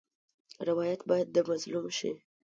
روایت 0.67 1.01
باید 1.09 1.27
د 1.31 1.37
مظلوم 1.49 1.85
شي. 1.97 2.11